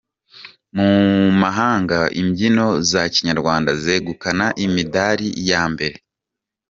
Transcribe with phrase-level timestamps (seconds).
[0.75, 0.89] Mu
[1.41, 5.97] mahanga imbyino za kinyarwanda zegukana imidari ya mbere.